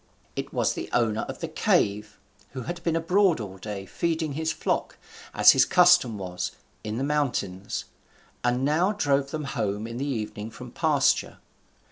It 0.35 0.51
was 0.51 0.73
the 0.73 0.89
owner 0.93 1.21
of 1.29 1.41
the 1.41 1.47
cave, 1.47 2.17
who 2.53 2.61
had 2.63 2.81
been 2.81 2.95
abroad 2.95 3.39
all 3.39 3.59
day 3.59 3.85
feeding 3.85 4.33
his 4.33 4.51
flock, 4.51 4.97
as 5.31 5.51
his 5.51 5.63
custom 5.63 6.17
was, 6.17 6.53
in 6.83 6.97
the 6.97 7.03
mountains, 7.03 7.85
and 8.43 8.65
now 8.65 8.93
drove 8.93 9.29
them 9.29 9.43
home 9.43 9.85
in 9.85 9.97
the 9.97 10.05
evening 10.07 10.49
from 10.49 10.71
pasture. 10.71 11.37